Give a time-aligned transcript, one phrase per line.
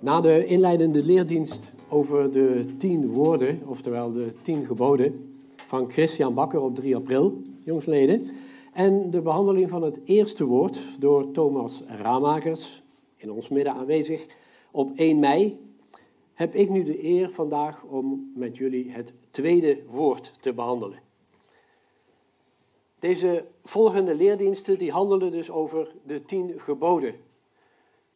[0.00, 6.60] Na de inleidende leerdienst over de tien woorden, oftewel de tien geboden, van Christian Bakker
[6.60, 8.24] op 3 april, jongsleden,
[8.72, 12.82] en de behandeling van het eerste woord door Thomas Ramakers,
[13.16, 14.26] in ons midden aanwezig,
[14.70, 15.58] op 1 mei,
[16.34, 20.98] heb ik nu de eer vandaag om met jullie het tweede woord te behandelen.
[22.98, 27.14] Deze volgende leerdiensten die handelen dus over de tien geboden,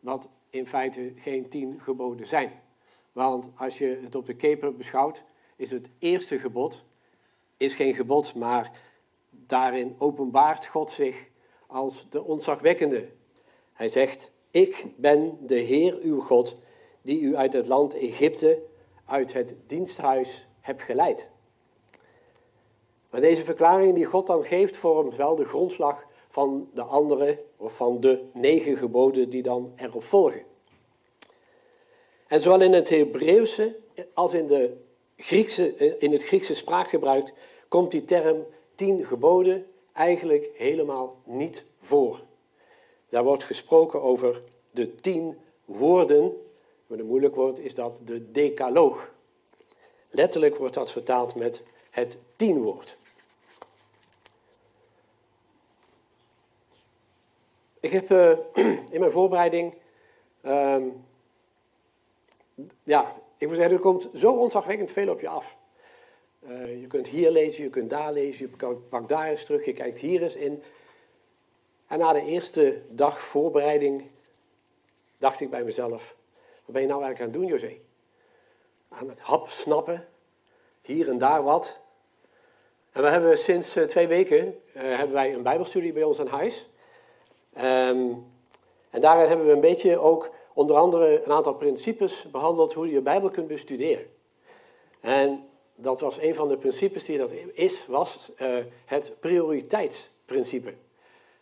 [0.01, 2.53] wat in feite geen tien geboden zijn.
[3.13, 5.25] Want als je het op de keper beschouwt,
[5.57, 6.83] is het eerste gebod
[7.61, 8.71] is geen gebod, maar
[9.31, 11.25] daarin openbaart God zich
[11.67, 13.09] als de ontzagwekkende.
[13.73, 16.57] Hij zegt, ik ben de Heer uw God,
[17.03, 18.63] die u uit het land Egypte,
[19.05, 21.31] uit het diensthuis hebt geleid.
[23.11, 27.77] Maar deze verklaring die God dan geeft, vormt wel de grondslag van de andere, of
[27.77, 30.43] van de negen geboden die dan erop volgen.
[32.27, 33.77] En zowel in het Hebreeuwse
[34.15, 34.77] als in, de
[35.17, 37.33] Griekse, in het Griekse spraakgebruik
[37.69, 42.21] komt die term tien geboden eigenlijk helemaal niet voor.
[43.09, 46.33] Daar wordt gesproken over de tien woorden.
[46.87, 49.13] Maar een moeilijk woord is dat de decaloog.
[50.11, 52.99] Letterlijk wordt dat vertaald met het tienwoord.
[57.81, 58.39] Ik heb uh,
[58.95, 59.75] in mijn voorbereiding,
[60.47, 61.05] um,
[62.83, 65.59] ja, ik moet zeggen, er komt zo ontzagwekkend veel op je af.
[66.49, 69.73] Uh, je kunt hier lezen, je kunt daar lezen, je pakt daar eens terug, je
[69.73, 70.63] kijkt hier eens in.
[71.87, 74.05] En na de eerste dag voorbereiding
[75.19, 76.17] dacht ik bij mezelf,
[76.65, 77.77] wat ben je nou eigenlijk aan het doen, José?
[78.89, 80.09] Aan het hap snappen,
[80.83, 81.81] hier en daar wat.
[82.93, 86.69] En we hebben sinds uh, twee weken hebben wij een bijbelstudie bij ons aan huis.
[87.57, 88.27] Um,
[88.91, 92.95] en daarin hebben we een beetje ook onder andere een aantal principes behandeld hoe je
[92.95, 94.07] de Bijbel kunt bestuderen.
[95.01, 100.75] En dat was een van de principes die dat is, was uh, het prioriteitsprincipe.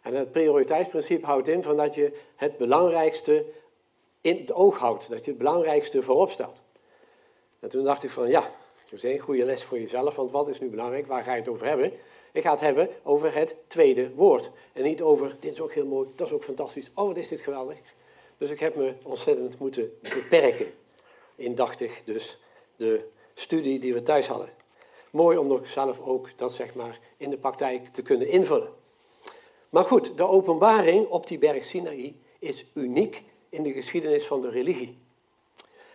[0.03, 3.45] En het prioriteitsprincipe houdt in van dat je het belangrijkste
[4.21, 6.63] in het oog houdt, dat je het belangrijkste voorop stelt.
[7.61, 8.41] En toen dacht ik van ja,
[8.85, 11.41] dat is een goede les voor jezelf, want wat is nu belangrijk, waar ga je
[11.41, 11.93] het over hebben?
[12.33, 14.51] Ik ga het hebben over het tweede woord.
[14.73, 17.29] En niet over, dit is ook heel mooi, dat is ook fantastisch, oh wat is
[17.29, 17.79] dit geweldig.
[18.39, 20.67] Dus ik heb me ontzettend moeten beperken.
[21.37, 22.39] Indachtig dus
[22.77, 24.49] de studie die we thuis hadden.
[25.11, 28.69] Mooi om nog zelf ook dat zeg maar in de praktijk te kunnen invullen.
[29.71, 34.49] Maar goed, de openbaring op die berg Sinaï is uniek in de geschiedenis van de
[34.49, 34.99] religie.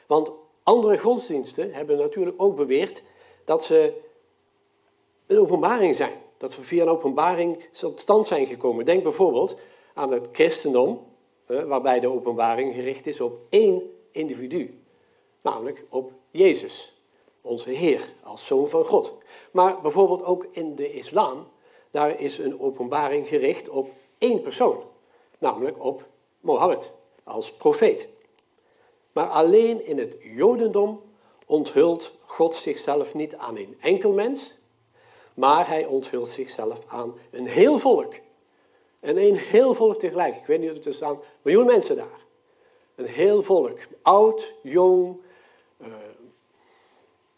[0.08, 0.32] Want
[0.64, 3.04] andere godsdiensten hebben natuurlijk ook beweerd
[3.44, 4.02] dat ze
[5.28, 6.22] een openbaring zijn.
[6.44, 8.86] Dat we via een openbaring tot stand zijn gekomen.
[8.86, 9.56] Denk bijvoorbeeld
[9.94, 11.06] aan het christendom,
[11.46, 13.82] waarbij de openbaring gericht is op één
[14.12, 14.82] individu.
[15.42, 17.02] Namelijk op Jezus,
[17.42, 19.18] onze Heer, als Zoon van God.
[19.52, 21.48] Maar bijvoorbeeld ook in de islam,
[21.92, 24.84] daar is een openbaring gericht op één persoon.
[25.38, 26.08] Namelijk op
[26.40, 26.92] Mohammed,
[27.24, 28.08] als profeet.
[29.12, 31.02] Maar alleen in het Jodendom
[31.46, 34.62] onthult God zichzelf niet aan een enkel mens,
[35.34, 38.14] maar hij onthult zichzelf aan een heel volk.
[39.00, 40.36] En een heel volk tegelijk.
[40.36, 42.22] Ik weet niet of er staan miljoen mensen daar.
[42.96, 43.80] Een heel volk.
[44.02, 45.18] Oud, jong,
[45.82, 45.88] uh,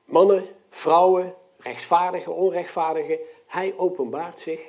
[0.05, 3.19] mannen, vrouwen, rechtvaardige, onrechtvaardige.
[3.45, 4.61] Hij openbaart zich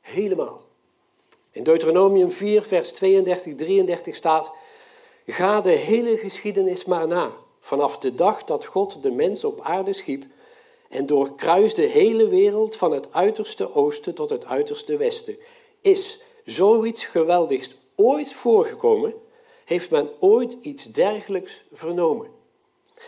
[0.00, 0.60] helemaal.
[1.50, 4.50] In Deuteronomium 4, vers 32, 33 staat:
[5.26, 9.92] Ga de hele geschiedenis maar na, vanaf de dag dat God de mens op aarde
[9.92, 10.24] schiep
[10.88, 15.36] en doorkruist de hele wereld van het uiterste oosten tot het uiterste westen.
[15.80, 19.14] Is zoiets geweldigs ooit voorgekomen?
[19.64, 22.30] Heeft men ooit iets dergelijks vernomen?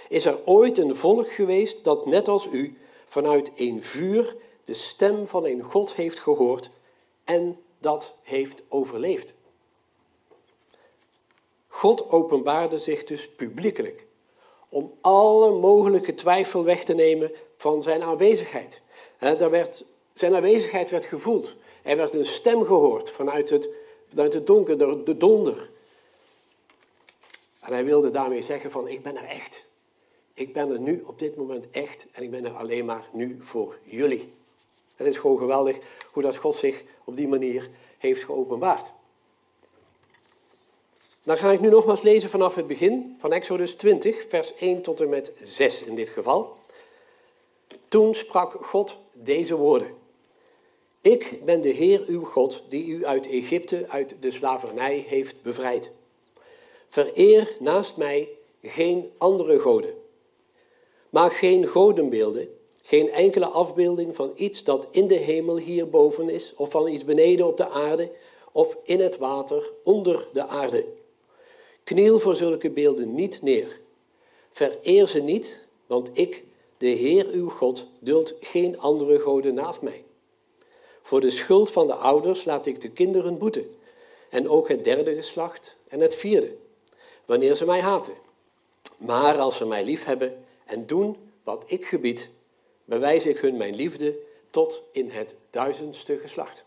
[0.09, 5.27] Is er ooit een volk geweest dat net als u vanuit een vuur de stem
[5.27, 6.71] van een God heeft gehoord
[7.25, 9.35] en dat heeft overleefd?
[11.69, 14.07] God openbaarde zich dus publiekelijk
[14.69, 18.81] om alle mogelijke twijfel weg te nemen van zijn aanwezigheid.
[19.19, 21.57] daar werd, zijn aanwezigheid werd gevoeld.
[21.83, 23.69] Er werd een stem gehoord vanuit het,
[24.09, 25.71] vanuit het donker, de, de donder.
[27.61, 29.65] En hij wilde daarmee zeggen van ik ben er echt.
[30.35, 33.37] Ik ben er nu op dit moment echt en ik ben er alleen maar nu
[33.41, 34.33] voor jullie.
[34.97, 35.79] Het is gewoon geweldig
[36.13, 37.69] hoe dat God zich op die manier
[37.99, 38.93] heeft geopenbaard.
[41.23, 45.01] Dan ga ik nu nogmaals lezen vanaf het begin van Exodus 20, vers 1 tot
[45.01, 46.59] en met 6 in dit geval.
[47.89, 49.95] Toen sprak God deze woorden.
[51.01, 55.91] Ik ben de Heer uw God die u uit Egypte, uit de slavernij heeft bevrijd.
[56.89, 58.29] Vereer naast mij
[58.63, 59.95] geen andere goden.
[61.11, 62.49] Maak geen godenbeelden,
[62.83, 67.47] geen enkele afbeelding van iets dat in de hemel hierboven is, of van iets beneden
[67.47, 68.11] op de aarde,
[68.53, 70.87] of in het water onder de aarde.
[71.85, 73.81] Kniel voor zulke beelden niet neer.
[74.51, 76.45] Vereer ze niet, want ik,
[76.81, 80.05] de Heer uw God, duld geen andere goden naast mij.
[81.03, 83.75] Voor de schuld van de ouders laat ik de kinderen boeten,
[84.29, 86.57] en ook het derde geslacht en het vierde,
[87.25, 88.15] wanneer ze mij haten.
[88.97, 92.31] Maar als ze mij liefhebben en doen wat ik gebied,
[92.85, 94.19] bewijs ik hun mijn liefde
[94.51, 96.65] tot in het duizendste geslacht.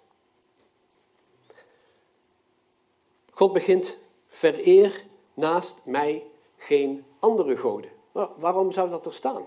[3.31, 6.24] God begint, vereer naast mij
[6.57, 7.89] geen andere goden.
[8.36, 9.45] Waarom zou dat er staan?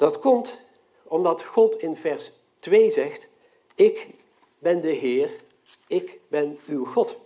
[0.00, 0.60] Dat komt
[1.02, 3.28] omdat God in vers 2 zegt,
[3.74, 4.08] ik
[4.58, 5.36] ben de Heer,
[5.86, 7.18] ik ben uw God.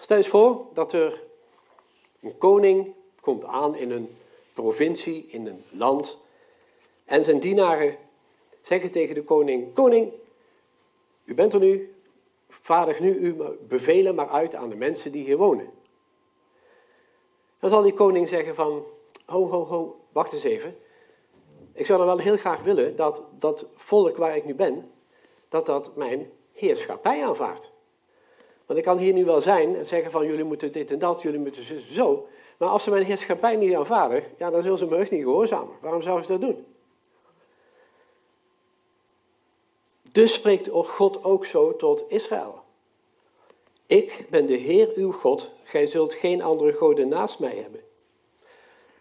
[0.00, 1.22] Stel eens voor dat er
[2.20, 4.16] een koning komt aan in een
[4.52, 6.18] provincie, in een land,
[7.04, 7.96] en zijn dienaren
[8.62, 10.12] zeggen tegen de koning, koning,
[11.24, 11.94] u bent er nu,
[12.48, 15.70] vaardig nu uw bevelen maar uit aan de mensen die hier wonen.
[17.58, 18.84] Dan zal die koning zeggen van,
[19.30, 20.76] ho, ho, ho, wacht eens even.
[21.72, 24.90] Ik zou dan wel heel graag willen dat dat volk waar ik nu ben,
[25.48, 27.70] dat dat mijn heerschappij aanvaardt.
[28.66, 31.22] Want ik kan hier nu wel zijn en zeggen van jullie moeten dit en dat,
[31.22, 32.26] jullie moeten zo.
[32.58, 35.74] Maar als ze mijn heerschappij niet aanvaarden, ja, dan zullen ze me echt niet gehoorzamen.
[35.80, 36.66] Waarom zouden ze dat doen?
[40.12, 42.62] Dus spreekt God ook zo tot Israël.
[43.86, 47.80] Ik ben de Heer uw God, gij zult geen andere goden naast mij hebben.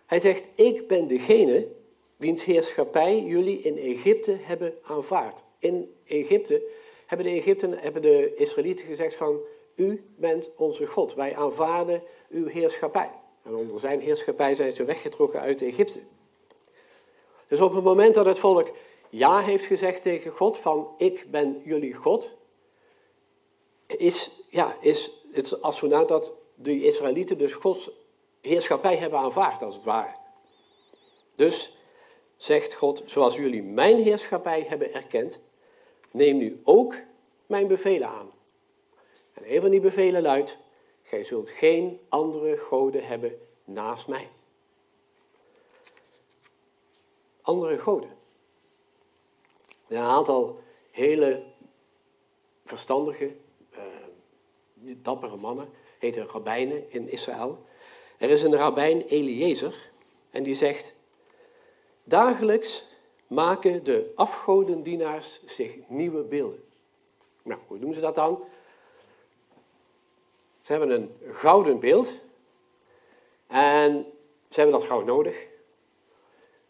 [0.09, 1.67] Hij zegt, ik ben degene
[2.17, 5.43] wiens heerschappij jullie in Egypte hebben aanvaard.
[5.59, 6.63] In Egypte
[7.05, 9.39] hebben de Egypten, hebben de Israëlieten gezegd van,
[9.75, 13.11] u bent onze God, wij aanvaarden uw heerschappij.
[13.43, 15.99] En onder zijn heerschappij zijn ze weggetrokken uit Egypte.
[17.47, 18.71] Dus op het moment dat het volk
[19.09, 22.29] ja heeft gezegd tegen God van ik ben jullie God,
[23.87, 27.89] is, ja, is het als dat de Israëlieten dus Gods
[28.41, 30.15] heerschappij hebben aanvaard, als het ware.
[31.35, 31.77] Dus
[32.37, 35.39] zegt God, zoals jullie mijn heerschappij hebben erkend,
[36.11, 36.95] neem nu ook
[37.45, 38.31] mijn bevelen aan.
[39.33, 40.57] En een van die bevelen luidt,
[41.03, 44.29] gij zult geen andere goden hebben naast mij.
[47.41, 48.09] Andere goden.
[49.67, 50.59] Er zijn een aantal
[50.91, 51.43] hele
[52.65, 53.35] verstandige,
[53.73, 55.69] uh, dappere mannen,
[55.99, 57.63] heten rabbijnen in Israël.
[58.19, 59.89] Er is een rabbijn Eliezer
[60.29, 60.93] en die zegt,
[62.03, 62.89] dagelijks
[63.27, 66.63] maken de afgodendienaars zich nieuwe beelden.
[67.43, 68.43] Nou, hoe doen ze dat dan?
[70.61, 72.17] Ze hebben een gouden beeld
[73.47, 74.05] en
[74.49, 75.47] ze hebben dat goud nodig.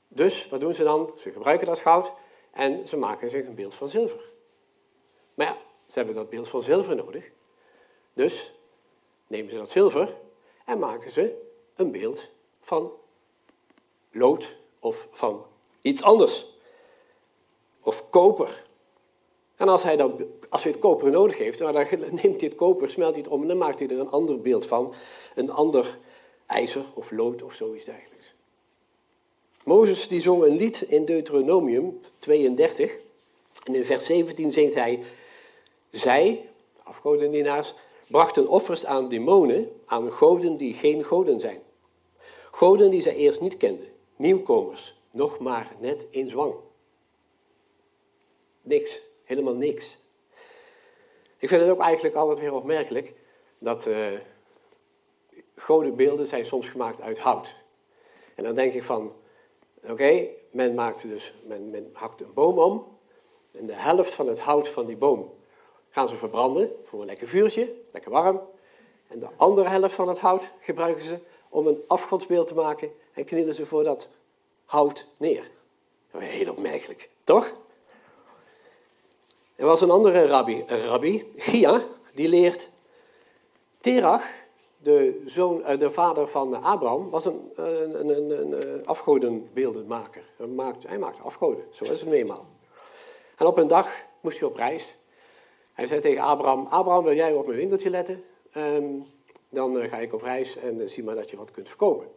[0.08, 1.12] Dus wat doen ze dan?
[1.18, 2.12] Ze gebruiken dat goud
[2.52, 4.32] en ze maken zich een beeld van zilver.
[5.34, 5.58] Maar ja,
[5.88, 7.32] ze hebben dat beeld van zilver nodig.
[8.14, 8.54] Dus
[9.28, 10.16] nemen ze dat zilver
[10.70, 11.36] en maken ze
[11.76, 12.30] een beeld
[12.62, 12.92] van
[14.12, 15.46] lood of van
[15.82, 16.46] iets anders.
[17.84, 18.68] Of koper.
[19.56, 22.90] En als hij, dan, als hij het koper nodig heeft, dan neemt hij het koper,
[22.90, 24.94] smelt hij het om en dan maakt hij er een ander beeld van.
[25.36, 25.98] Een ander
[26.46, 28.34] ijzer of lood of zoiets dergelijks.
[29.64, 32.98] Mozes die zong een lied in Deuteronomium 32.
[33.64, 35.04] En in vers 17 zingt hij...
[35.92, 36.50] Zij,
[36.84, 37.74] afgodendienaars,
[38.10, 41.62] brachten offers aan demonen, aan goden die geen goden zijn.
[42.52, 46.56] Goden die zij eerst niet kenden, nieuwkomers, nog maar net in zwang.
[48.62, 50.00] Niks, helemaal niks.
[51.38, 53.14] Ik vind het ook eigenlijk altijd weer opmerkelijk
[53.58, 54.08] dat uh,
[55.56, 57.56] godenbeelden zijn soms gemaakt uit hout.
[58.36, 59.14] En dan denk ik van,
[59.90, 62.98] oké, men, maakt dus, men, men hakt een boom om
[63.52, 65.34] en de helft van het hout van die boom
[65.90, 68.42] gaan ze verbranden voor een lekker vuurtje, lekker warm.
[69.08, 71.18] En de andere helft van het hout gebruiken ze
[71.50, 74.08] om een afgodsbeeld te maken en knielen ze voor dat
[74.66, 75.50] hout neer.
[76.12, 77.54] Heel opmerkelijk, toch?
[79.56, 82.70] Er was een andere rabbi, rabbi Gia, die leert
[83.80, 84.24] Terach,
[84.78, 90.24] de, zoon, eh, de vader van Abraham, was een, een, een, een afgodenbeeldenmaker.
[90.38, 92.46] Hij maakte, hij afgoden, zo is het eenmaal.
[93.36, 93.88] En op een dag
[94.22, 94.98] moest hij op reis.
[95.80, 98.24] Hij zei tegen Abraham, Abraham, wil jij op mijn winkeltje letten?
[98.52, 98.86] Ehm,
[99.50, 102.08] dan eh, ga ik op reis en uh, zie maar dat je wat kunt verkopen.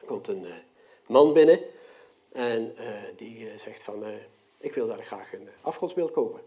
[0.00, 0.46] Er komt een
[1.06, 1.60] man binnen
[2.32, 2.74] en
[3.16, 4.04] die zegt van,
[4.58, 6.40] ik wil daar graag een afgodsbeeld kopen.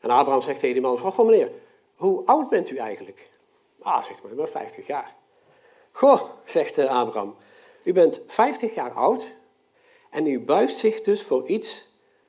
[0.00, 1.50] En Abraham zegt tegen die man, vraag meneer,
[1.96, 3.28] hoe oud bent u eigenlijk?
[3.78, 5.16] Ah, zegt maar, ben 50 jaar.
[5.92, 7.36] Goh, zegt eh, Abraham,
[7.82, 9.26] u bent 50 jaar oud
[10.10, 11.88] en u buigt zich dus voor iets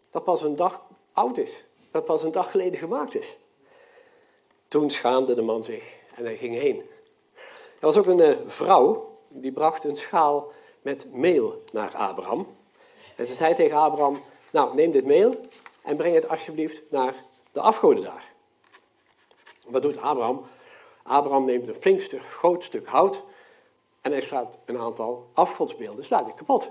[0.09, 3.37] dat pas een dag oud is, dat pas een dag geleden gemaakt is.
[4.67, 6.89] Toen schaamde de man zich en hij ging heen.
[7.79, 12.55] Er was ook een uh, vrouw, die bracht een schaal met meel naar Abraham.
[13.15, 14.21] En ze zei tegen Abraham,
[14.51, 15.35] nou neem dit meel
[15.83, 17.15] en breng het alsjeblieft naar
[17.51, 18.33] de afgoden daar.
[19.67, 20.45] Wat doet Abraham?
[21.03, 23.23] Abraham neemt een flink groot stuk hout
[24.01, 26.69] en hij slaat een aantal afgodsbeelden slaat kapot.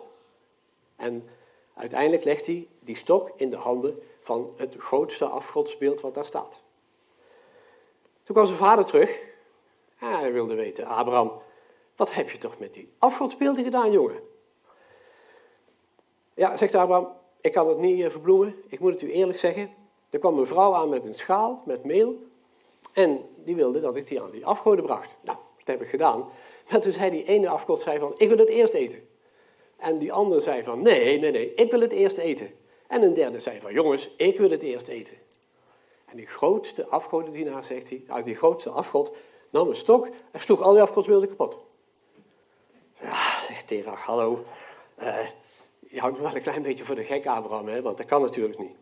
[0.96, 1.28] En
[1.74, 6.60] uiteindelijk legt hij die stok in de handen van het grootste afgodsbeeld wat daar staat.
[8.22, 9.20] Toen kwam zijn vader terug
[9.99, 11.32] en hij wilde weten, Abraham,
[11.96, 14.20] wat heb je toch met die afgodsbeelden gedaan, jongen?
[16.34, 19.70] Ja, zegt Abraham, ik kan het niet eh, verbloemen, ik moet het u eerlijk zeggen.
[20.10, 22.14] Er kwam een vrouw aan met een schaal, met meel,
[22.92, 25.16] en die wilde dat ik die aan die afgoden bracht.
[25.22, 26.28] Nou, dat heb ik gedaan.
[26.70, 29.08] Maar toen zei die ene afgod zei van, ik wil het eerst eten.
[29.76, 32.59] En die andere zei van, nee, nee, nee, ik wil het eerst eten.
[32.90, 35.14] En een derde zei van, jongens, ik wil het eerst eten.
[36.04, 39.16] En die grootste afgodendienaar, zegt hij, uit die grootste afgod,
[39.50, 41.59] nam een stok en sloeg al die afgodsbeelden kapot.
[43.00, 44.42] Ja, zegt Terach, hallo,
[44.99, 45.18] uh,
[45.78, 47.82] je houdt me wel een klein beetje voor de gek, Abraham, hè?
[47.82, 48.76] want dat kan natuurlijk niet.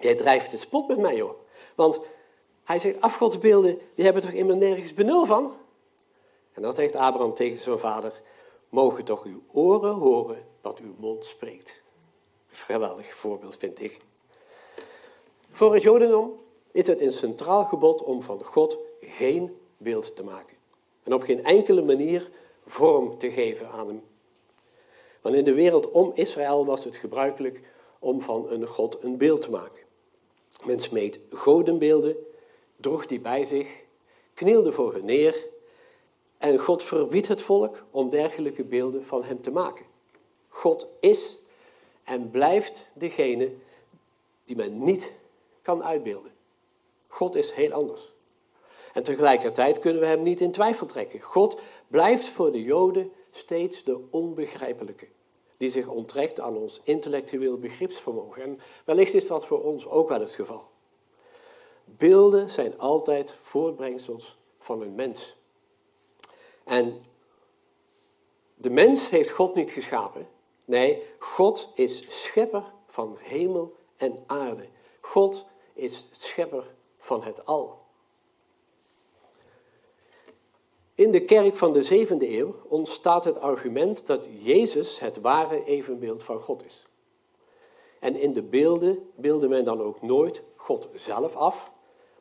[0.00, 1.34] Jij drijft de spot met mij, joh.
[1.74, 2.00] Want
[2.64, 5.56] hij zegt, afgodsbeelden, die hebben toch immers nergens benul van?
[6.52, 8.20] En dan zegt Abraham tegen zijn vader,
[8.68, 11.81] mogen toch uw oren horen wat uw mond spreekt.
[12.52, 13.98] Geweldig voorbeeld, vind ik.
[15.50, 16.40] Voor het Jodendom
[16.70, 20.56] is het een centraal gebod om van God geen beeld te maken.
[21.02, 22.30] En op geen enkele manier
[22.66, 24.02] vorm te geven aan hem.
[25.20, 27.60] Want in de wereld om Israël was het gebruikelijk
[27.98, 29.82] om van een God een beeld te maken.
[30.64, 32.16] Men smeet godenbeelden,
[32.76, 33.68] droeg die bij zich,
[34.34, 35.50] knielde voor hen neer
[36.38, 39.84] en God verbiedt het volk om dergelijke beelden van hem te maken.
[40.48, 41.41] God is
[42.12, 43.52] en blijft degene
[44.44, 45.14] die men niet
[45.62, 46.32] kan uitbeelden.
[47.06, 48.12] God is heel anders.
[48.92, 51.20] En tegelijkertijd kunnen we hem niet in twijfel trekken.
[51.20, 55.08] God blijft voor de Joden steeds de onbegrijpelijke,
[55.56, 58.42] die zich onttrekt aan ons intellectueel begripsvermogen.
[58.42, 60.64] En wellicht is dat voor ons ook wel het geval.
[61.84, 65.36] Beelden zijn altijd voortbrengsels van een mens.
[66.64, 67.02] En
[68.54, 70.31] de mens heeft God niet geschapen.
[70.72, 74.66] Nee, God is schepper van hemel en aarde.
[75.00, 77.78] God is schepper van het al.
[80.94, 86.22] In de kerk van de zevende eeuw ontstaat het argument dat Jezus het ware evenbeeld
[86.22, 86.86] van God is.
[87.98, 91.70] En in de beelden beelde men dan ook nooit God zelf af,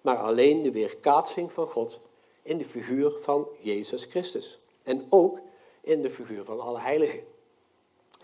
[0.02, 2.00] maar alleen de weerkaatsing van God
[2.42, 4.60] in de figuur van Jezus Christus.
[4.84, 5.40] En ook
[5.82, 7.32] in de figuur van alle heiligen.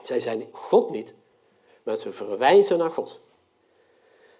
[0.07, 1.13] Zij zijn God niet,
[1.83, 3.19] maar ze verwijzen naar God.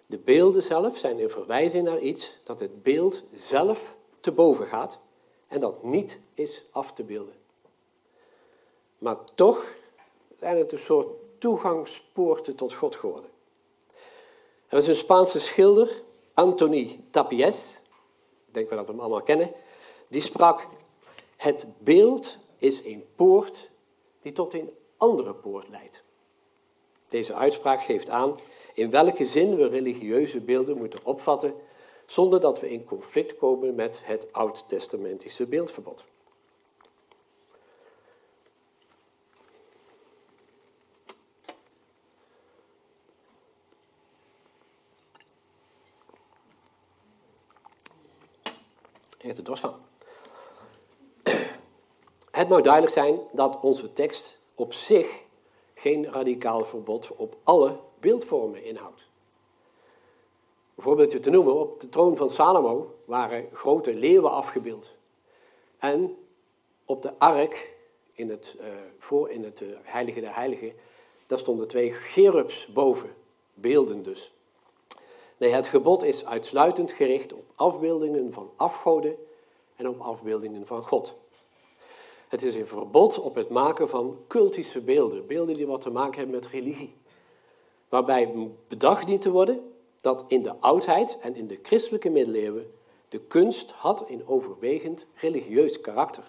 [0.05, 4.99] De beelden zelf zijn een verwijzing naar iets dat het beeld zelf te boven gaat
[5.47, 7.33] en dat niet is af te beelden.
[8.97, 9.75] Maar toch
[10.37, 11.07] zijn het een soort
[11.37, 13.29] toegangspoorten tot God geworden.
[14.67, 17.79] Er was een Spaanse schilder, Antoni Tapies,
[18.47, 19.51] ik denk wel dat we hem allemaal kennen,
[20.07, 20.67] die sprak,
[21.37, 23.69] het beeld is een poort
[24.21, 26.03] die tot een andere poort leidt.
[27.07, 28.35] Deze uitspraak geeft aan
[28.73, 31.53] in welke zin we religieuze beelden moeten opvatten
[32.05, 36.05] zonder dat we in conflict komen met het oud-testamentische beeldverbod.
[49.17, 49.79] heeft er van.
[52.31, 55.19] Het moet duidelijk zijn dat onze tekst op zich
[55.73, 59.05] geen radicaal verbod op alle beeldvormen inhoudt.
[60.75, 64.91] Bijvoorbeeld te noemen, op de troon van Salomo waren grote leeuwen afgebeeld.
[65.77, 66.17] En
[66.85, 67.75] op de ark,
[68.13, 70.73] in het, uh, voor, in het uh, heilige der heiligen,
[71.25, 73.15] daar stonden twee gerubs boven,
[73.53, 74.33] beelden dus.
[75.37, 79.15] Nee, het gebod is uitsluitend gericht op afbeeldingen van afgoden
[79.75, 81.15] en op afbeeldingen van God.
[82.27, 86.17] Het is een verbod op het maken van cultische beelden, beelden die wat te maken
[86.17, 86.95] hebben met religie.
[87.89, 88.33] Waarbij
[88.67, 92.71] bedacht dient te worden dat in de oudheid en in de christelijke middeleeuwen
[93.09, 96.23] de kunst had een overwegend religieus karakter.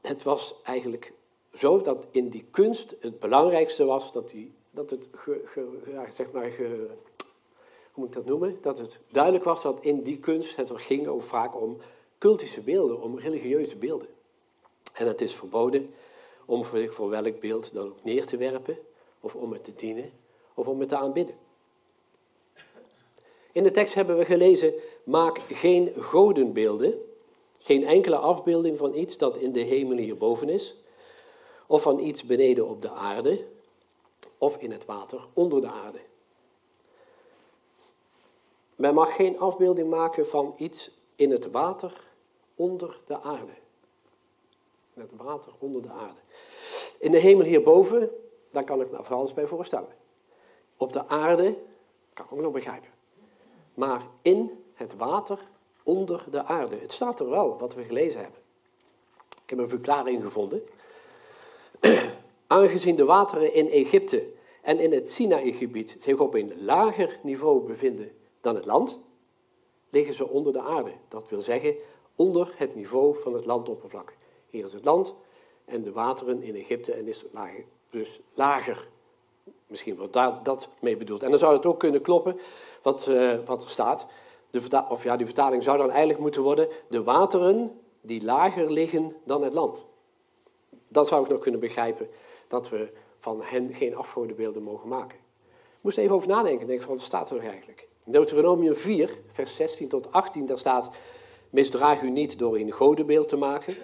[0.00, 1.12] Het was eigenlijk
[1.54, 6.50] zo dat in die kunst het belangrijkste was dat, die, dat het ge, zeg maar
[6.56, 6.88] hoe
[7.94, 8.56] moet ik dat noemen?
[8.60, 11.76] Dat het duidelijk was dat in die kunst het ging vaak om
[12.20, 14.08] cultische beelden, om religieuze beelden.
[14.92, 15.94] En het is verboden
[16.44, 18.78] om voor, welk beeld dan ook neer te werpen,
[19.20, 20.12] of om het te dienen,
[20.54, 21.34] of om het te aanbidden.
[23.52, 24.74] In de tekst hebben we gelezen,
[25.04, 26.94] maak geen godenbeelden,
[27.58, 30.76] geen enkele afbeelding van iets dat in de hemel hierboven is,
[31.66, 33.44] of van iets beneden op de aarde,
[34.38, 36.00] of in het water onder de aarde.
[38.76, 42.08] Men mag geen afbeelding maken van iets in het water
[42.60, 43.52] onder de aarde.
[44.94, 46.20] Het water onder de aarde.
[46.98, 48.10] In de hemel hierboven,
[48.50, 49.88] daar kan ik me van bij voorstellen.
[50.76, 51.58] Op de aarde,
[52.12, 52.90] kan ik ook nog begrijpen.
[53.74, 55.38] Maar in het water
[55.82, 56.76] onder de aarde.
[56.76, 58.40] Het staat er wel, wat we gelezen hebben.
[59.42, 60.62] Ik heb een verklaring gevonden.
[62.46, 64.26] Aangezien de wateren in Egypte
[64.62, 69.00] en in het Sinaï-gebied zich op een lager niveau bevinden dan het land,
[69.90, 70.92] liggen ze onder de aarde.
[71.08, 71.76] Dat wil zeggen,
[72.20, 74.14] onder het niveau van het landoppervlak.
[74.50, 75.14] Hier is het land
[75.64, 78.88] en de wateren in Egypte en is lager, dus lager.
[79.66, 81.22] Misschien wordt daar dat mee bedoeld.
[81.22, 82.38] En dan zou het ook kunnen kloppen
[82.82, 84.06] wat, uh, wat er staat.
[84.50, 89.16] De of ja, die vertaling zou dan eigenlijk moeten worden: de wateren die lager liggen
[89.24, 89.84] dan het land.
[90.88, 92.08] Dat zou ik nog kunnen begrijpen,
[92.48, 95.18] dat we van hen geen afgodenbeelden mogen maken.
[95.76, 97.88] Ik moest even over nadenken, denk van, wat staat er nog eigenlijk?
[98.04, 100.90] Deuteronomium 4, vers 16 tot 18, daar staat,
[101.50, 103.76] misdraag u niet door een godenbeeld te maken,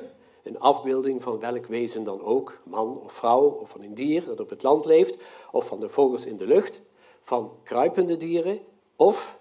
[0.42, 4.40] een afbeelding van welk wezen dan ook, man of vrouw, of van een dier dat
[4.40, 5.16] op het land leeft,
[5.50, 6.80] of van de vogels in de lucht,
[7.20, 8.61] van kruipende dieren,
[8.96, 9.38] of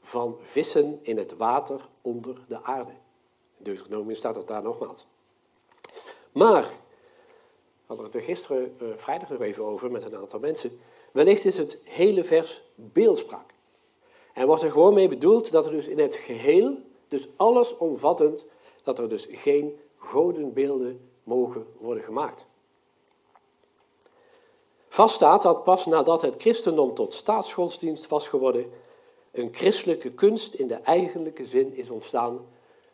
[0.00, 2.92] van vissen in het water onder de aarde.
[3.56, 5.06] In Deuteronomium staat dat daar nogmaals.
[6.32, 10.80] Maar, we hadden het er gisteren, uh, vrijdag nog even over met een aantal mensen,
[11.12, 13.54] wellicht is het hele vers beeldspraak.
[14.32, 16.78] En wordt er gewoon mee bedoeld dat er dus in het geheel,
[17.08, 18.46] dus allesomvattend,
[18.82, 22.46] dat er dus geen godenbeelden mogen worden gemaakt.
[24.88, 28.72] Vast staat dat pas nadat het christendom tot staatsgodsdienst was geworden,
[29.30, 32.46] een christelijke kunst in de eigenlijke zin is ontstaan,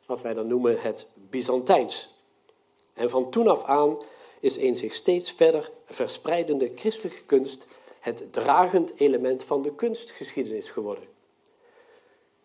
[0.07, 2.15] wat wij dan noemen het Byzantijns.
[2.93, 3.99] En van toen af aan
[4.41, 7.67] is een zich steeds verder verspreidende christelijke kunst
[8.01, 11.14] het dragend element van de kunstgeschiedenis geworden.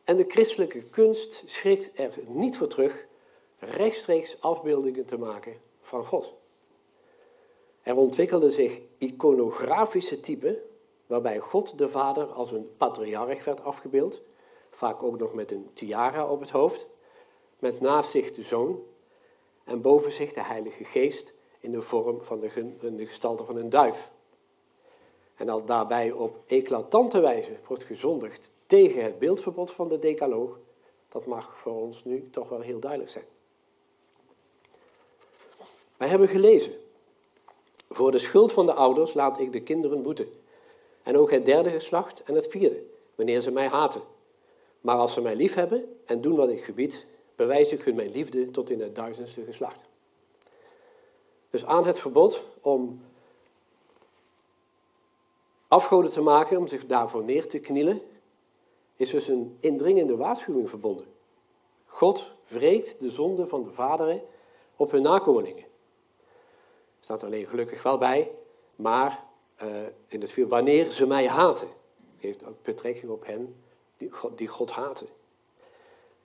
[0.09, 3.05] En de christelijke kunst schrikt er niet voor terug
[3.57, 6.33] rechtstreeks afbeeldingen te maken van God.
[7.81, 10.57] Er ontwikkelden zich iconografische typen
[11.07, 14.21] waarbij God de Vader als een patriarch werd afgebeeld,
[14.69, 16.87] vaak ook nog met een tiara op het hoofd,
[17.59, 18.83] met naast zich de Zoon
[19.63, 24.11] en boven zich de Heilige Geest in de vorm van de, gestalte van een duif.
[25.35, 30.59] En al daarbij op eclatante wijze wordt gezondigd tegen het beeldverbod van de Decaloog,
[31.09, 33.25] dat mag voor ons nu toch wel heel duidelijk zijn.
[35.97, 36.73] Wij hebben gelezen,
[37.89, 40.27] voor de schuld van de ouders laat ik de kinderen boeten.
[41.03, 42.83] En ook het derde geslacht en het vierde,
[43.15, 44.01] wanneer ze mij haten.
[44.81, 48.11] Maar als ze mij lief hebben en doen wat ik gebied, bewijs ik hun mijn
[48.11, 49.79] liefde tot in het duizendste geslacht.
[51.49, 53.01] Dus aan het verbod om
[55.67, 58.01] afgoden te maken, om zich daarvoor neer te knielen,
[58.99, 61.05] is dus een indringende waarschuwing verbonden.
[61.85, 64.21] God wreekt de zonde van de vaderen
[64.75, 65.63] op hun nakomelingen.
[65.63, 68.31] Er staat alleen gelukkig wel bij,
[68.75, 69.23] maar
[69.63, 69.67] uh,
[70.07, 71.67] in het film, wanneer ze mij haten.
[72.17, 73.55] Heeft ook betrekking op hen
[73.95, 75.07] die God, die God haten.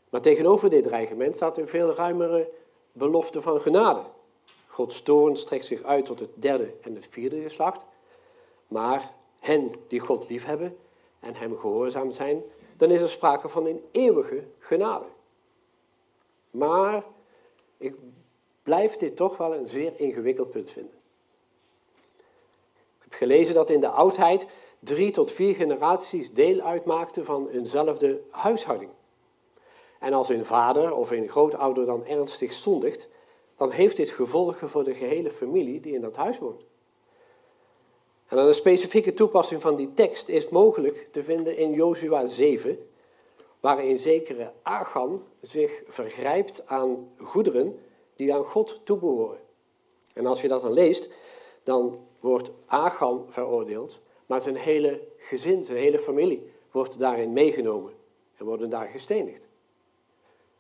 [0.09, 2.51] Maar tegenover dit dreigement staat een veel ruimere
[2.93, 4.03] belofte van genade.
[4.67, 7.85] Gods toorn strekt zich uit tot het derde en het vierde geslacht.
[8.67, 10.77] Maar hen die God liefhebben
[11.21, 12.43] en hem gehoorzaam zijn,
[12.77, 15.07] dan is er sprake van een eeuwige genade.
[16.51, 17.05] Maar
[17.77, 17.95] ik
[18.63, 21.03] blijf dit toch wel een zeer ingewikkeld punt vinden
[23.15, 24.47] gelezen dat in de oudheid
[24.79, 28.91] drie tot vier generaties deel uitmaakten van eenzelfde huishouding.
[30.01, 33.09] En als een vader of een grootouder dan ernstig zondigt,
[33.57, 36.65] dan heeft dit gevolgen voor de gehele familie die in dat huis woont.
[38.27, 42.89] En een specifieke toepassing van die tekst is mogelijk te vinden in Jozua 7,
[43.61, 47.81] waar een zekere Achan zich vergrijpt aan goederen
[48.17, 49.39] die aan God toebehoren.
[50.13, 51.13] En als je dat dan leest,
[51.63, 57.93] dan wordt Achan veroordeeld, maar zijn hele gezin, zijn hele familie wordt daarin meegenomen
[58.37, 59.47] en worden daar gestenigd.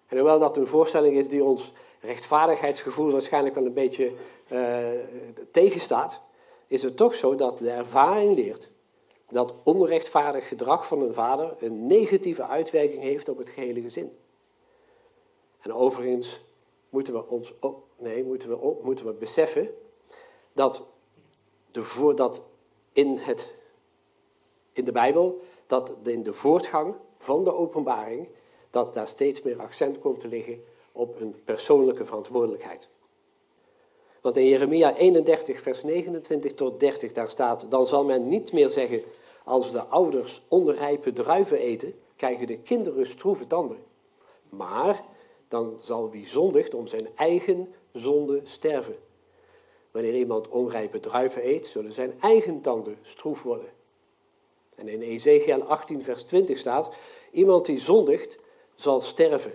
[0.07, 4.11] En hoewel dat een voorstelling is die ons rechtvaardigheidsgevoel waarschijnlijk wel een beetje
[4.53, 4.79] uh,
[5.50, 6.20] tegenstaat,
[6.74, 8.70] is het toch zo dat de ervaring leert
[9.28, 14.16] dat onrechtvaardig gedrag van een vader een negatieve uitwerking heeft op het gehele gezin.
[15.60, 16.44] En overigens
[16.90, 17.52] moeten we ons
[17.96, 19.70] nee, moeten we, moeten we beseffen
[20.52, 20.82] dat,
[21.70, 22.42] de voor, dat
[22.92, 23.54] in, het,
[24.72, 28.28] in de Bijbel, dat in de voortgang van de openbaring,
[28.70, 32.88] dat daar steeds meer accent komt te liggen op een persoonlijke verantwoordelijkheid.
[34.24, 38.70] Want in Jeremia 31, vers 29 tot 30, daar staat, dan zal men niet meer
[38.70, 39.02] zeggen,
[39.44, 43.78] als de ouders onrijpe druiven eten, krijgen de kinderen stroeve tanden.
[44.48, 45.04] Maar
[45.48, 48.96] dan zal wie zondigt om zijn eigen zonde sterven.
[49.90, 53.70] Wanneer iemand onrijpe druiven eet, zullen zijn eigen tanden stroef worden.
[54.74, 56.90] En in Ezekiel 18, vers 20 staat,
[57.30, 58.38] iemand die zondigt
[58.74, 59.54] zal sterven,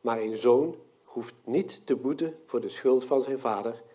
[0.00, 3.86] maar een zoon hoeft niet te boeten voor de schuld van zijn vader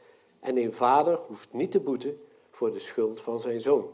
[0.44, 3.90] en een vader hoeft niet te boeten voor de schuld van zijn zoon.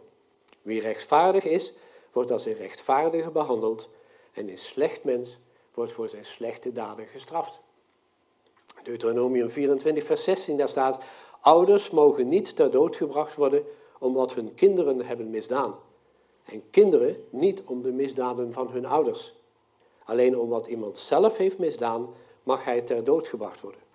[0.61, 1.73] Wie rechtvaardig is,
[2.11, 3.89] wordt als een rechtvaardige behandeld
[4.33, 5.37] en een slecht mens
[5.73, 7.59] wordt voor zijn slechte daden gestraft.
[8.83, 11.03] Deuteronomium 24, vers 16, daar staat,
[11.41, 13.63] ouders mogen niet ter dood gebracht worden
[13.99, 15.75] omdat hun kinderen hebben misdaan.
[16.43, 19.35] En kinderen niet om de misdaden van hun ouders.
[20.03, 23.88] Alleen omdat iemand zelf heeft misdaan, mag hij ter dood gebracht worden.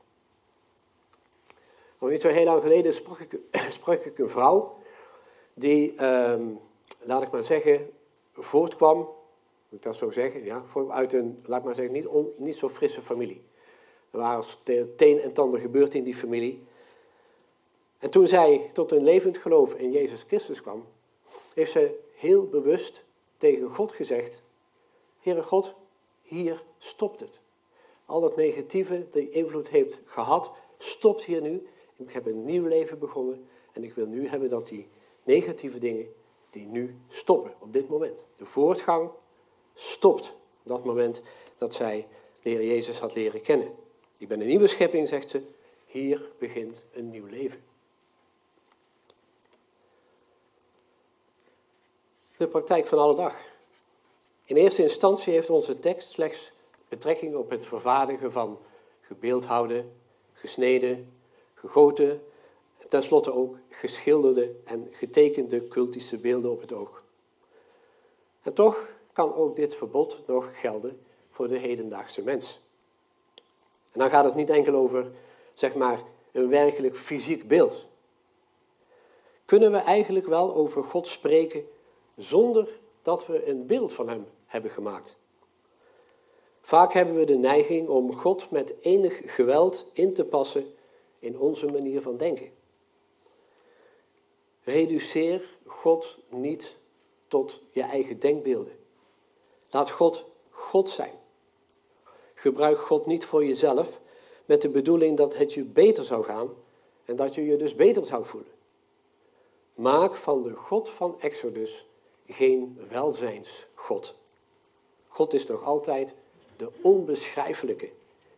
[2.05, 3.39] Nog niet zo heel lang geleden sprak ik,
[3.79, 4.77] sprak ik een vrouw
[5.55, 6.43] die, ehm,
[7.01, 7.91] laat ik maar zeggen,
[8.33, 12.57] voortkwam, moet ik dat zo zeggen, ja, uit een, laat ik maar zeggen, niet, niet
[12.57, 13.43] zo frisse familie.
[14.11, 14.45] Er waren
[14.97, 16.63] teen en tanden gebeurd in die familie.
[17.99, 20.85] En toen zij tot een levend geloof in Jezus Christus kwam,
[21.55, 23.05] heeft ze heel bewust
[23.37, 24.43] tegen God gezegd:
[25.21, 25.75] Heere God,
[26.23, 27.41] hier stopt het.
[28.07, 31.67] Al dat negatieve die invloed heeft gehad, stopt hier nu.
[31.97, 34.89] Ik heb een nieuw leven begonnen en ik wil nu hebben dat die
[35.23, 36.15] negatieve dingen,
[36.51, 38.27] die nu stoppen op dit moment.
[38.37, 39.11] De voortgang
[39.75, 41.23] stopt op dat moment
[41.57, 42.07] dat zij
[42.43, 43.75] de Jezus had leren kennen.
[44.19, 45.43] Ik ben een nieuwe schepping, zegt ze.
[45.87, 47.65] Hier begint een nieuw leven.
[52.37, 53.37] De praktijk van alle dag.
[54.45, 56.53] In eerste instantie heeft onze tekst slechts
[56.89, 58.59] betrekking op het vervaardigen van
[59.01, 59.85] gebeeldhouwde,
[60.33, 61.13] gesneden,
[61.65, 62.23] gegoten
[62.79, 67.03] en tenslotte ook geschilderde en getekende cultische beelden op het oog.
[68.43, 71.01] En toch kan ook dit verbod nog gelden
[71.31, 72.61] voor de hedendaagse mens.
[73.93, 75.11] En dan gaat het niet enkel over,
[75.55, 77.87] zeg maar, een werkelijk fysiek beeld.
[79.45, 81.67] Kunnen we eigenlijk wel over God spreken
[82.17, 82.69] zonder
[83.03, 85.17] dat we een beeld van Hem hebben gemaakt?
[86.61, 90.75] Vaak hebben we de neiging om God met enig geweld in te passen
[91.25, 92.51] in onze manier van denken.
[94.63, 96.79] Reduceer God niet
[97.29, 98.79] tot je eigen denkbeelden.
[99.71, 101.15] Laat God God zijn.
[102.35, 104.01] Gebruik God niet voor jezelf
[104.45, 106.51] met de bedoeling dat het je beter zou gaan
[107.05, 108.53] en dat je je dus beter zou voelen.
[109.75, 111.87] Maak van de God van Exodus
[112.27, 114.15] geen welzijnsgod.
[115.09, 116.15] God is nog altijd
[116.57, 117.91] de onbeschrijfelijke,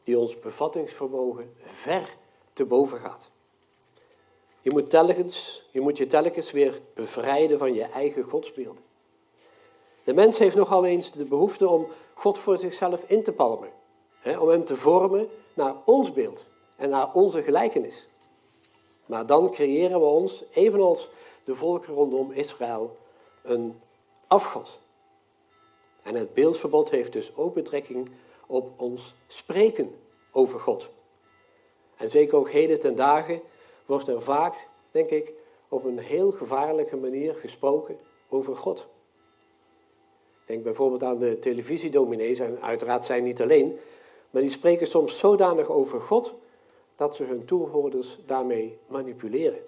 [0.04, 2.16] die ons bevattingsvermogen ver
[2.56, 3.30] te boven gaat.
[4.60, 8.84] Je moet, telkens, je moet je telkens weer bevrijden van je eigen godsbeelden.
[10.04, 13.70] De mens heeft nogal eens de behoefte om God voor zichzelf in te palmen.
[14.18, 18.08] Hè, om hem te vormen naar ons beeld en naar onze gelijkenis.
[19.06, 21.10] Maar dan creëren we ons, evenals
[21.44, 22.96] de volken rondom Israël,
[23.42, 23.80] een
[24.26, 24.78] afgod.
[26.02, 28.10] En het beeldverbod heeft dus ook betrekking
[28.46, 29.94] op ons spreken
[30.32, 30.88] over God.
[31.96, 33.40] En zeker ook heden ten dagen
[33.86, 35.32] wordt er vaak, denk ik,
[35.68, 38.86] op een heel gevaarlijke manier gesproken over God.
[40.44, 43.78] Denk bijvoorbeeld aan de televisiedominees, en uiteraard zijn niet alleen,
[44.30, 46.34] maar die spreken soms zodanig over God
[46.96, 49.58] dat ze hun toehoorders daarmee manipuleren.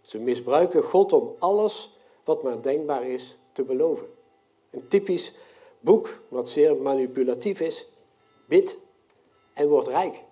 [0.00, 4.06] Ze misbruiken God om alles wat maar denkbaar is te beloven.
[4.70, 5.34] Een typisch
[5.80, 7.88] boek wat zeer manipulatief is,
[8.46, 8.78] bid
[9.52, 10.22] en word rijk.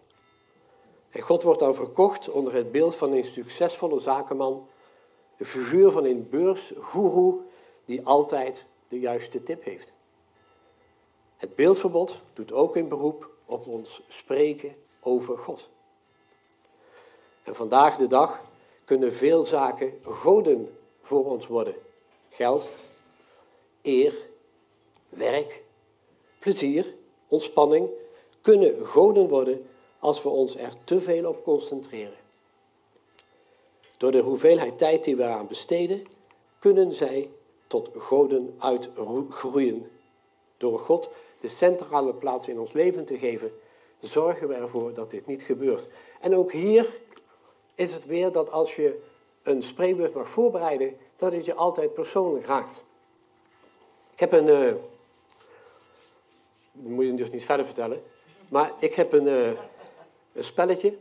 [1.16, 4.68] En God wordt dan verkocht onder het beeld van een succesvolle zakenman,
[5.37, 7.40] de figuur van een beursgoeroe
[7.85, 9.92] die altijd de juiste tip heeft.
[11.37, 15.68] Het beeldverbod doet ook een beroep op ons spreken over God.
[17.42, 18.40] En vandaag de dag
[18.85, 21.74] kunnen veel zaken goden voor ons worden.
[22.29, 22.68] Geld,
[23.83, 24.14] eer,
[25.09, 25.62] werk,
[26.38, 26.94] plezier,
[27.29, 27.88] ontspanning
[28.40, 29.66] kunnen goden worden
[29.98, 32.24] als we ons er te veel op concentreren.
[33.96, 36.06] Door de hoeveelheid tijd die we eraan besteden,
[36.59, 37.30] kunnen zij
[37.66, 39.90] tot goden uitgroeien.
[40.56, 41.09] Door God
[41.40, 43.52] de centrale plaats in ons leven te geven,
[44.00, 45.87] zorgen we ervoor dat dit niet gebeurt.
[46.20, 47.00] En ook hier
[47.74, 49.02] is het weer dat als je
[49.42, 52.85] een spreekbeurt mag voorbereiden, dat het je altijd persoonlijk raakt.
[54.12, 54.74] Ik heb een, uh,
[56.72, 58.02] moet je dus niet verder vertellen,
[58.48, 59.50] maar ik heb een, uh,
[60.37, 60.96] een spelletje,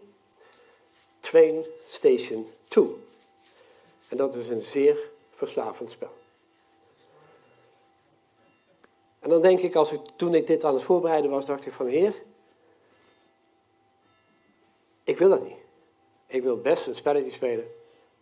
[1.19, 2.95] Train Station 2.
[4.09, 4.97] En dat is een zeer
[5.31, 6.13] verslavend spel.
[9.19, 11.73] En dan denk ik, als ik, toen ik dit aan het voorbereiden was, dacht ik
[11.73, 12.13] van Heer,
[15.03, 15.57] ik wil dat niet.
[16.25, 17.65] Ik wil best een spelletje spelen,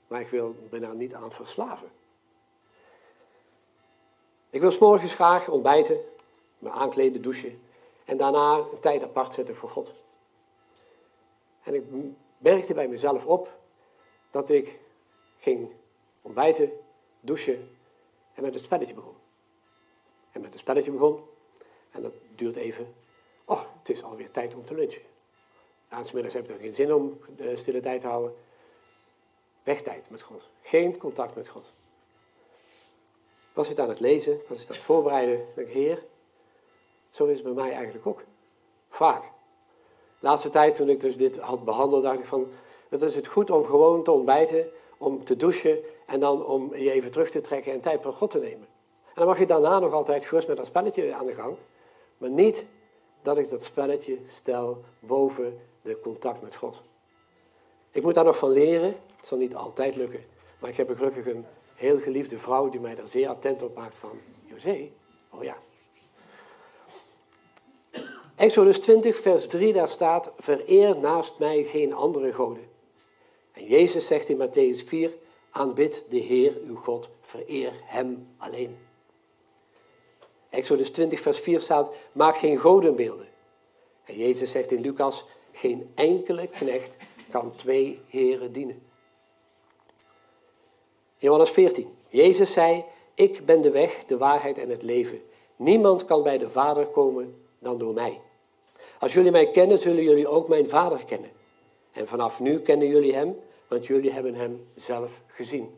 [0.08, 1.92] maar ik wil me daar niet aan verslaven.
[4.50, 5.98] Ik wil s'morgens graag ontbijten,
[6.60, 7.62] me aankleden, douchen
[8.06, 9.92] en daarna een tijd apart zetten voor God.
[11.64, 11.84] En ik
[12.38, 13.58] merkte bij mezelf op
[14.32, 14.80] dat ik
[15.38, 15.72] ging
[16.22, 16.72] ontbijten,
[17.20, 17.78] douchen
[18.34, 19.16] en met een spelletje begon.
[20.32, 21.24] En met een spelletje begon
[21.92, 22.94] en dat duurt even.
[23.46, 25.02] Oh, het is alweer tijd om te lunchen.
[25.90, 28.36] Aansmiddags heb ik er geen zin om de stille tijd te houden.
[29.64, 30.50] Wegtijd met God.
[30.62, 31.74] Geen contact met God.
[33.54, 35.48] Was het aan het lezen, was het aan het voorbereiden.
[35.56, 36.06] ik, Heer,
[37.10, 38.24] zo is het bij mij eigenlijk ook.
[38.90, 39.33] Vaak.
[40.24, 42.48] De laatste tijd, toen ik dus dit had behandeld, dacht ik van...
[42.90, 45.80] Het is het goed om gewoon te ontbijten, om te douchen...
[46.06, 48.68] en dan om je even terug te trekken en tijd voor God te nemen.
[49.06, 51.56] En dan mag je daarna nog altijd gerust met dat spelletje aan de gang.
[52.18, 52.66] Maar niet
[53.22, 56.82] dat ik dat spelletje stel boven de contact met God.
[57.92, 58.96] Ik moet daar nog van leren.
[59.18, 60.26] Het zal niet altijd lukken.
[60.60, 63.98] Maar ik heb gelukkig een heel geliefde vrouw die mij daar zeer attent op maakt
[63.98, 64.20] van...
[64.46, 64.90] José,
[65.30, 65.56] oh ja.
[68.36, 70.32] Exodus 20, vers 3, daar staat...
[70.38, 72.68] Vereer naast mij geen andere goden.
[73.52, 75.16] En Jezus zegt in Matthäus 4...
[75.56, 78.78] Aanbid de Heer uw God, vereer hem alleen.
[80.50, 83.28] Exodus 20, vers 4 staat, maak geen godenbeelden.
[84.04, 86.98] En Jezus zegt in Lucas, geen enkele knecht
[87.32, 88.82] kan twee heren dienen.
[91.18, 95.22] Johannes 14, Jezus zei, ik ben de weg, de waarheid en het leven.
[95.56, 98.22] Niemand kan bij de Vader komen dan door mij.
[99.00, 101.32] Als jullie mij kennen, zullen jullie ook mijn Vader kennen.
[101.92, 105.76] En vanaf nu kennen jullie hem, want jullie hebben hem zelf gezien.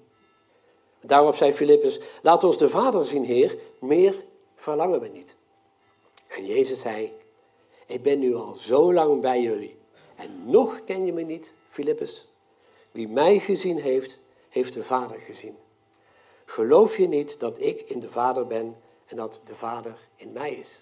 [1.02, 4.16] Daarop zei Filippus, laat ons de Vader zien, Heer, meer
[4.56, 5.36] verlangen we niet.
[6.28, 7.14] En Jezus zei,
[7.86, 9.78] ik ben nu al zo lang bij jullie
[10.16, 12.28] en nog ken je me niet, Filippus.
[12.92, 14.20] Wie mij gezien heeft,
[14.50, 15.58] heeft de Vader gezien.
[16.46, 20.54] Geloof je niet dat ik in de Vader ben en dat de Vader in mij
[20.54, 20.82] is?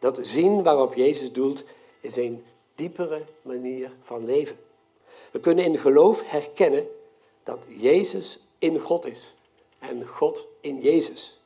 [0.00, 1.64] Dat zien waarop Jezus doelt
[2.00, 4.58] is een diepere manier van leven.
[5.30, 6.88] We kunnen in geloof herkennen
[7.42, 9.34] dat Jezus in God is
[9.78, 11.38] en God in Jezus.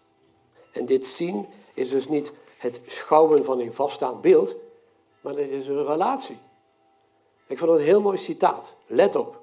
[0.72, 4.54] En dit zien is dus niet het schouwen van een vaststaand beeld,
[5.20, 6.36] maar dit is een relatie.
[7.46, 8.74] Ik vond het een heel mooi citaat.
[8.86, 9.40] Let op.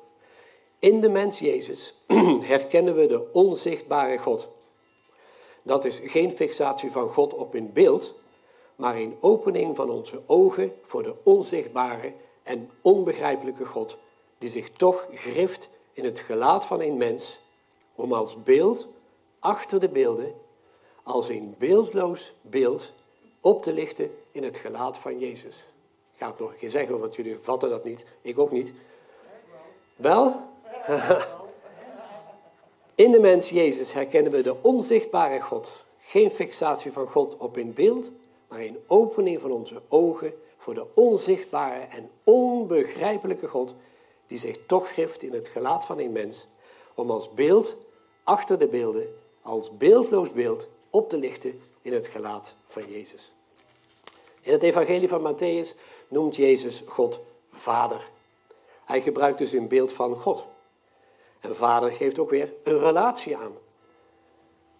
[0.80, 1.94] In de mens Jezus
[2.54, 4.48] herkennen we de onzichtbare God.
[5.64, 8.14] Dat is geen fixatie van God op een beeld,
[8.82, 12.14] maar een opening van onze ogen voor de onzichtbare
[12.44, 13.98] en onbegrijpelijke God,
[14.38, 17.40] die zich toch grift in het gelaat van een mens,
[17.96, 18.88] om als beeld
[19.40, 20.34] achter de beelden
[21.04, 22.92] als een beeldloos beeld
[23.42, 25.66] op te lichten in het gelaat van Jezus.
[26.14, 28.06] Ik ga het nog een keer zeggen, want jullie vatten dat niet.
[28.22, 28.74] Ik ook niet.
[29.96, 30.42] Wel?
[32.96, 35.86] In de mens Jezus herkennen we de onzichtbare God.
[36.00, 38.12] Geen fixatie van God op een beeld,
[38.52, 43.74] maar een opening van onze ogen voor de onzichtbare en onbegrijpelijke God,
[44.28, 46.48] die zich toch geeft in het gelaat van een mens,
[46.94, 47.78] om als beeld
[48.24, 53.34] achter de beelden, als beeldloos beeld, op te lichten in het gelaat van Jezus.
[54.42, 58.10] In het evangelie van Matthäus noemt Jezus God Vader.
[58.86, 60.46] Hij gebruikt dus een beeld van God.
[61.40, 63.54] En Vader geeft ook weer een relatie aan.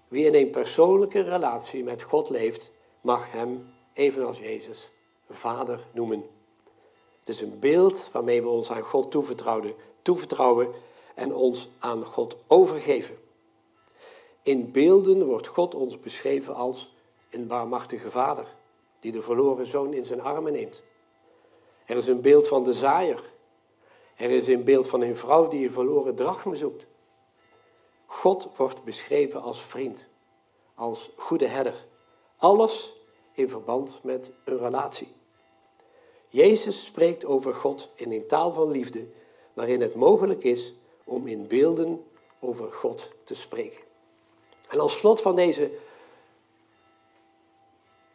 [0.08, 4.90] Wie in een persoonlijke relatie met God leeft, mag hem, evenals Jezus,
[5.30, 6.26] Vader noemen.
[7.20, 10.70] Het is een beeld waarmee we ons aan God toevertrouwen, toevertrouwen
[11.16, 13.18] en ons aan God overgeven.
[14.42, 16.96] In beelden wordt God ons beschreven als
[17.30, 18.46] een barmachtige vader
[19.00, 20.82] die de verloren zoon in zijn armen neemt.
[21.86, 23.24] Er is een beeld van de zaaier.
[24.16, 26.86] Er is een beeld van een vrouw die een verloren drachme zoekt.
[28.06, 30.08] God wordt beschreven als vriend,
[30.76, 31.86] als goede herder.
[32.42, 32.94] Alles
[33.32, 35.08] in verband met een relatie.
[36.28, 39.08] Jezus spreekt over God in een taal van liefde,
[39.54, 40.74] waarin het mogelijk is
[41.04, 42.06] om in beelden
[42.40, 43.82] over God te spreken.
[44.70, 45.72] En als slot van deze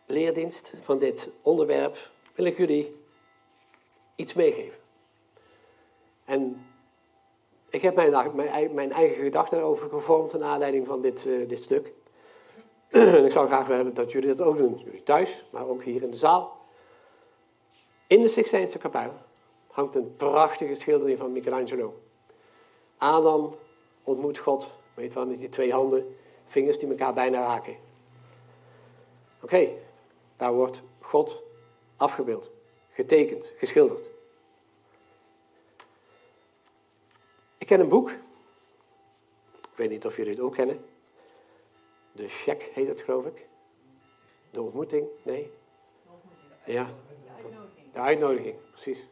[0.06, 2.96] leerdienst, van dit onderwerp, wil ik jullie
[4.14, 4.80] iets meegeven.
[6.24, 6.66] En
[7.70, 11.62] ik heb mijn, mijn, mijn eigen gedachten erover gevormd naar aanleiding van dit, uh, dit
[11.62, 11.92] stuk.
[12.88, 14.80] En ik zou graag willen dat jullie dat ook doen.
[14.84, 16.56] Jullie thuis, maar ook hier in de zaal.
[18.06, 19.12] In de Sixtijnse kapel
[19.70, 22.00] hangt een prachtige schildering van Michelangelo.
[22.96, 23.56] Adam
[24.02, 27.76] ontmoet God, weet wel, met die twee handen, vingers die elkaar bijna raken.
[29.42, 29.68] Oké,
[30.36, 31.42] daar wordt God
[31.96, 32.50] afgebeeld,
[32.92, 34.10] getekend, geschilderd.
[37.58, 38.10] Ik ken een boek.
[39.60, 40.84] Ik weet niet of jullie het ook kennen.
[42.16, 43.46] De check heet het, geloof ik.
[44.50, 45.06] De ontmoeting?
[45.22, 45.50] Nee?
[46.64, 46.90] Ja.
[47.92, 49.08] De uitnodiging, precies.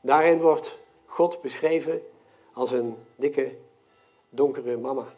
[0.00, 2.02] Daarin wordt God beschreven
[2.52, 3.56] als een dikke,
[4.28, 5.14] donkere mama.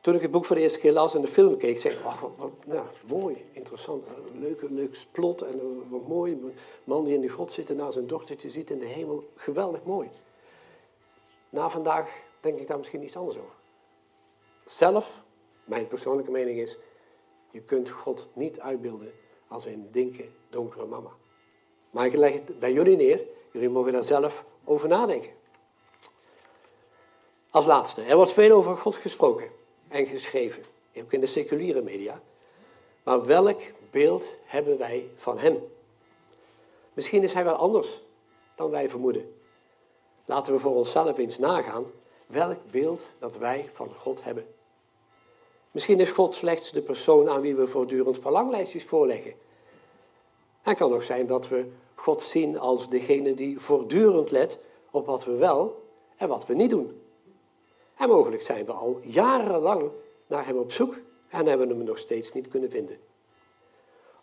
[0.00, 2.04] Toen ik het boek voor de eerste keer las en de film keek, zei ik,
[2.04, 4.04] oh, wat, nou, mooi, interessant,
[4.38, 6.32] leuke, leuk plot en wat mooi.
[6.32, 9.30] Een man die in de grot zit en naar zijn dochtertje ziet in de hemel,
[9.34, 10.08] geweldig mooi.
[11.48, 12.08] Na vandaag
[12.40, 13.54] denk ik daar misschien iets anders over.
[14.66, 15.22] Zelf,
[15.64, 16.76] mijn persoonlijke mening is,
[17.50, 19.12] je kunt God niet uitbeelden
[19.48, 21.10] als een dinke, donkere mama.
[21.90, 23.20] Maar ik leg het bij jullie neer,
[23.52, 25.30] jullie mogen daar zelf over nadenken.
[27.50, 29.50] Als laatste, er wordt veel over God gesproken
[29.88, 30.64] en geschreven,
[30.96, 32.22] ook in de seculiere media.
[33.02, 35.68] Maar welk beeld hebben wij van Hem?
[36.94, 38.02] Misschien is Hij wel anders
[38.54, 39.34] dan wij vermoeden.
[40.24, 41.84] Laten we voor onszelf eens nagaan
[42.26, 44.54] welk beeld dat wij van God hebben.
[45.76, 49.34] Misschien is God slechts de persoon aan wie we voortdurend verlanglijstjes voorleggen.
[50.62, 54.58] Het kan ook zijn dat we God zien als degene die voortdurend let
[54.90, 57.02] op wat we wel en wat we niet doen.
[57.96, 59.90] En mogelijk zijn we al jarenlang
[60.26, 60.96] naar Hem op zoek
[61.28, 62.98] en hebben hem nog steeds niet kunnen vinden.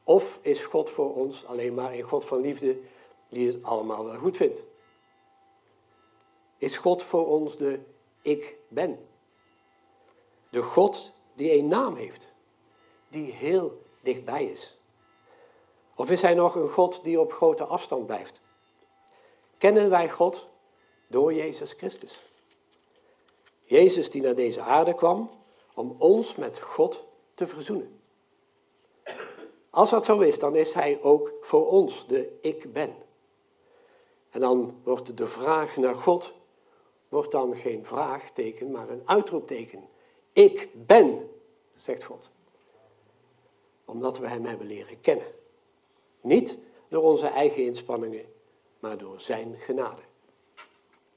[0.04, 2.78] Of is God voor ons alleen maar een God van liefde
[3.30, 4.63] die het allemaal wel goed vindt?
[6.58, 7.80] Is God voor ons de
[8.22, 9.00] ik ben?
[10.50, 12.32] De God die een naam heeft,
[13.10, 14.78] die heel dichtbij is.
[15.96, 18.41] Of is hij nog een God die op grote afstand blijft?
[19.58, 20.48] Kennen wij God
[21.08, 22.24] door Jezus Christus?
[23.63, 25.30] Jezus die naar deze aarde kwam
[25.74, 28.00] om ons met God te verzoenen.
[29.69, 32.96] Als dat zo is, dan is hij ook voor ons de ik ben.
[34.30, 36.34] En dan wordt de vraag naar God
[37.10, 39.88] wordt dan geen vraagteken, maar een uitroepteken.
[40.34, 41.30] Ik ben,
[41.76, 42.30] zegt God.
[43.86, 45.28] Omdat we Hem hebben leren kennen.
[46.22, 48.26] Niet door onze eigen inspanningen,
[48.80, 50.02] maar door Zijn genade.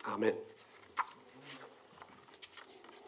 [0.00, 0.35] Amen.